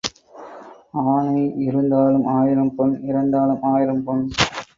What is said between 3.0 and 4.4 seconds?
இறந்தாலும் ஆயிரம் பொன்.